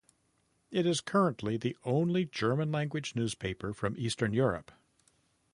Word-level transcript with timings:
It 0.71 0.87
is 0.87 0.99
currently 0.99 1.57
the 1.57 1.77
only 1.85 2.25
German-language 2.25 3.15
newspaper 3.15 3.71
from 3.71 3.93
Eastern 3.99 4.33
Europe. 4.33 4.71